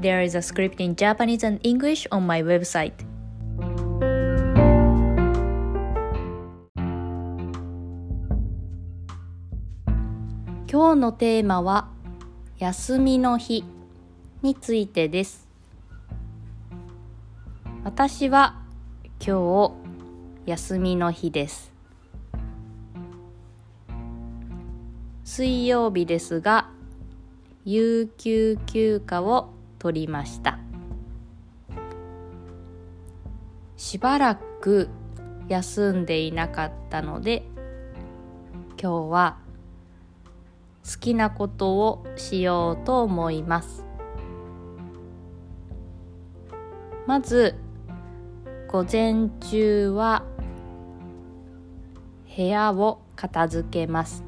[0.00, 2.92] There is a script in Japanese and English on my website.
[10.70, 11.88] 今日のテーマは
[12.58, 13.64] 休みの日
[14.42, 15.48] についてです。
[17.82, 18.62] 私は
[19.18, 19.72] 今
[20.44, 21.72] 日休みの日です。
[25.24, 26.70] 水曜日ですが、
[27.64, 30.58] 有給休暇を取りました。
[33.76, 34.88] しばらく
[35.48, 37.44] 休んでいなかったので
[38.80, 39.38] 今日は
[40.84, 43.84] 好きなことをしようと思います。
[47.06, 47.54] まず
[48.68, 50.24] 午前中は
[52.36, 54.22] 部屋を片付けます。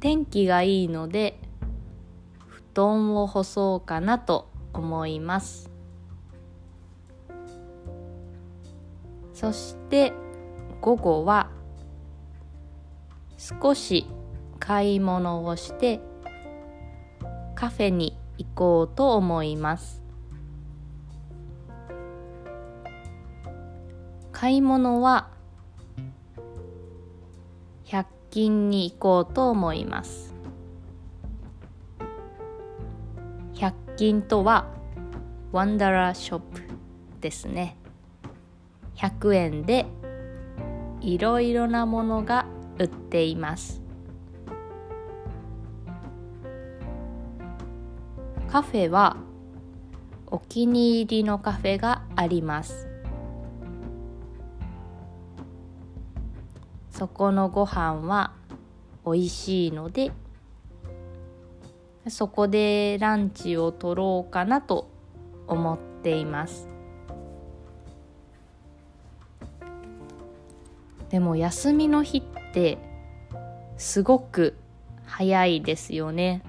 [0.00, 1.38] 天気がいいので
[2.76, 5.70] 団を干そうかなと思います。
[9.32, 10.12] そして
[10.82, 11.48] 午後は
[13.38, 14.06] 少し
[14.58, 16.00] 買い物をして
[17.54, 20.02] カフェに行こうと思います。
[24.32, 25.30] 買い物は
[27.86, 30.25] 100均に行こうと思います。
[33.96, 34.66] 100均とは
[35.52, 36.60] ワンダラーショップ
[37.22, 37.78] ですね。
[38.96, 39.86] 100円で
[41.00, 42.44] いろいろなものが
[42.78, 43.80] 売っています。
[48.48, 49.16] カフェは
[50.26, 52.86] お気に入りのカフェがあります。
[56.90, 58.32] そこのご飯は
[59.06, 60.12] 美味しいので
[62.08, 64.88] そこでランチを取ろうかなと
[65.46, 66.68] 思っています。
[71.08, 72.78] でも休みの日って
[73.76, 74.56] すごく
[75.04, 76.42] 早いですよね。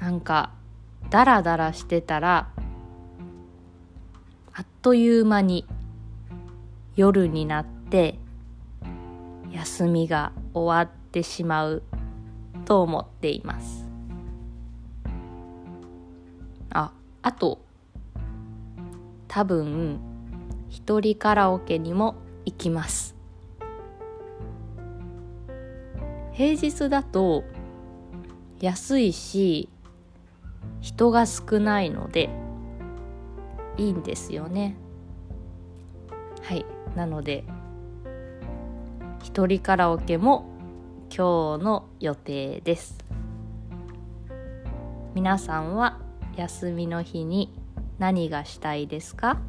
[0.00, 0.52] なんか
[1.10, 2.48] ダラダラしてたら
[4.52, 5.66] あっという間に
[6.96, 8.18] 夜になって
[9.52, 11.82] 休みが終わってしまう
[12.64, 13.88] と思っています。
[16.70, 16.92] あ
[17.22, 17.60] あと
[19.26, 20.00] 多分
[20.68, 23.16] 一人カラオケにも行きます。
[26.32, 27.44] 平日だと
[28.60, 29.68] 安いし
[30.80, 32.30] 人が少ないので
[33.76, 34.76] いいんですよね。
[36.42, 36.64] はい。
[36.94, 37.44] なので
[39.22, 40.57] 一人カラオケも
[41.18, 42.96] 今日の予定です。
[45.16, 45.98] 皆さんは
[46.36, 47.52] 休みの日に
[47.98, 49.40] 何がしたいですか？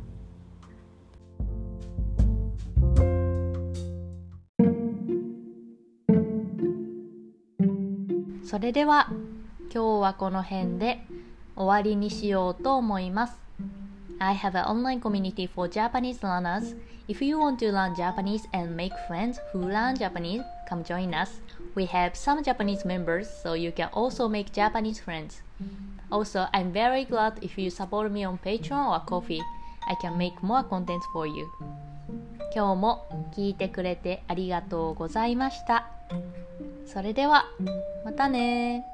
[8.44, 9.12] それでは
[9.72, 11.06] 今日はこの辺で
[11.56, 13.49] 終わりにしようと思います。
[14.21, 16.75] I have an online community for Japanese learners.
[17.09, 21.41] If you want to learn Japanese and make friends who learn Japanese, come join us.
[21.75, 25.43] We have some Japanese members, so you can also make Japanese friends.
[26.11, 29.43] Also, I'm very glad if you support me on Patreon or Coffee.
[29.87, 31.47] I can make more content for you.
[32.55, 35.91] 今日も聞いてくれてありがとうございました。
[36.87, 37.44] それでは、
[38.05, 38.85] またね